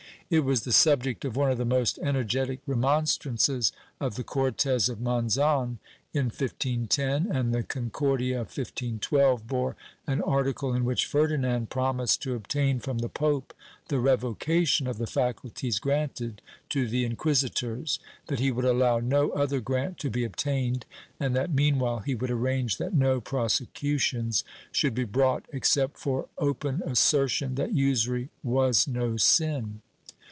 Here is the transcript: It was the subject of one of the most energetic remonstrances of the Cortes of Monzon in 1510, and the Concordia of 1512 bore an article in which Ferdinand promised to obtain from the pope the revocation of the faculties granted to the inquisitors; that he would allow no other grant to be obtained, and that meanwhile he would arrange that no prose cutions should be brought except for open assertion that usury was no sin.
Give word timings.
It 0.33 0.45
was 0.45 0.61
the 0.61 0.71
subject 0.71 1.25
of 1.25 1.35
one 1.35 1.51
of 1.51 1.57
the 1.57 1.65
most 1.65 1.99
energetic 2.01 2.61
remonstrances 2.65 3.73
of 3.99 4.15
the 4.15 4.23
Cortes 4.23 4.87
of 4.87 5.01
Monzon 5.01 5.79
in 6.13 6.27
1510, 6.27 7.27
and 7.29 7.53
the 7.53 7.63
Concordia 7.63 8.35
of 8.39 8.47
1512 8.47 9.45
bore 9.45 9.75
an 10.07 10.21
article 10.21 10.73
in 10.73 10.85
which 10.85 11.05
Ferdinand 11.05 11.69
promised 11.69 12.21
to 12.21 12.33
obtain 12.33 12.79
from 12.79 12.99
the 12.99 13.09
pope 13.09 13.53
the 13.89 13.99
revocation 13.99 14.87
of 14.87 14.99
the 14.99 15.05
faculties 15.05 15.79
granted 15.79 16.41
to 16.69 16.87
the 16.87 17.03
inquisitors; 17.03 17.99
that 18.27 18.39
he 18.39 18.51
would 18.53 18.63
allow 18.63 18.99
no 18.99 19.31
other 19.31 19.59
grant 19.59 19.97
to 19.97 20.09
be 20.09 20.23
obtained, 20.23 20.85
and 21.19 21.35
that 21.35 21.53
meanwhile 21.53 21.99
he 21.99 22.15
would 22.15 22.31
arrange 22.31 22.77
that 22.77 22.93
no 22.93 23.19
prose 23.19 23.61
cutions 23.73 24.45
should 24.71 24.93
be 24.95 25.03
brought 25.03 25.43
except 25.51 25.97
for 25.97 26.29
open 26.37 26.81
assertion 26.85 27.55
that 27.55 27.73
usury 27.73 28.29
was 28.43 28.87
no 28.87 29.17
sin. 29.17 29.81